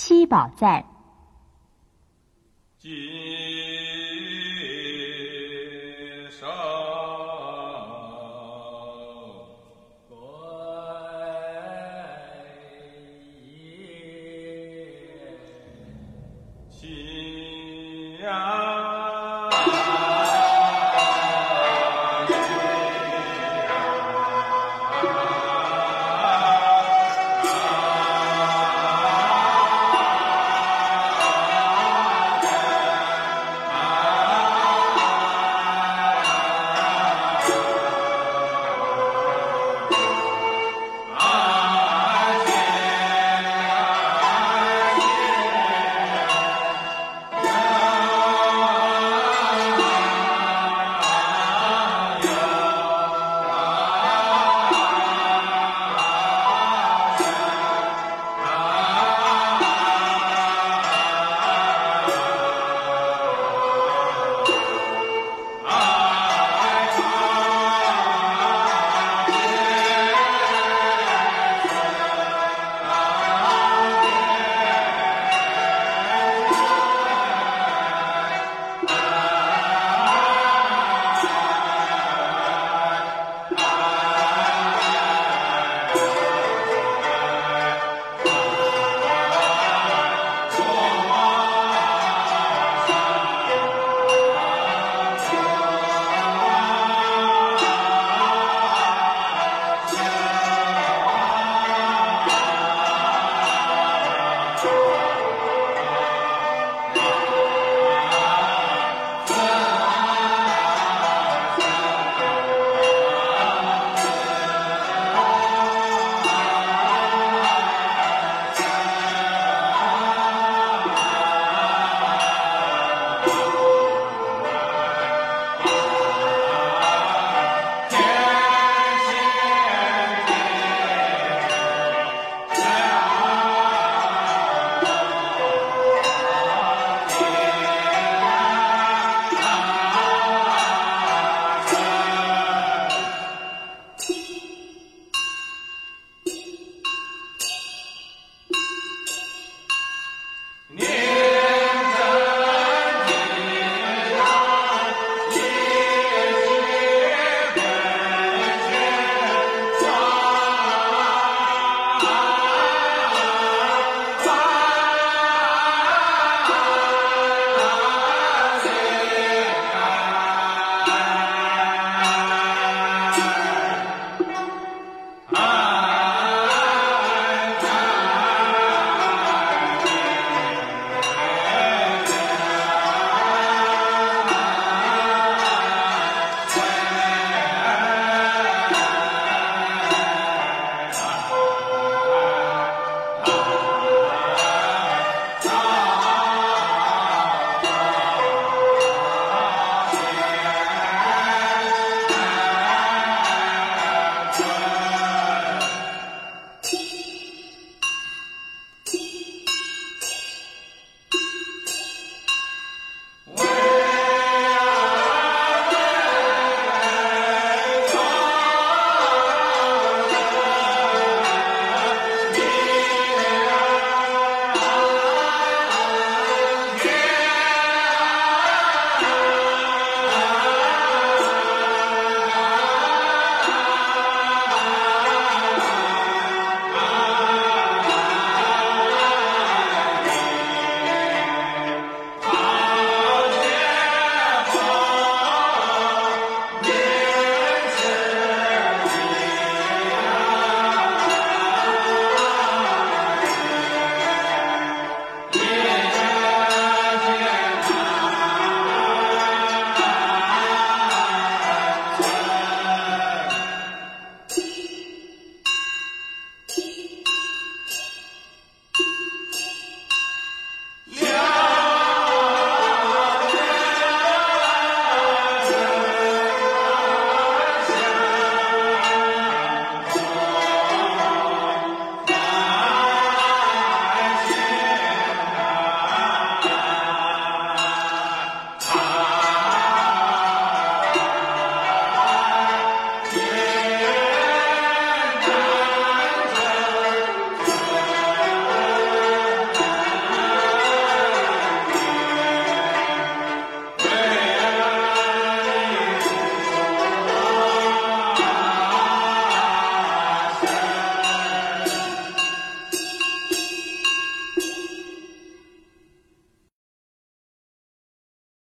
[0.00, 0.84] 七宝赞。
[2.78, 3.37] 今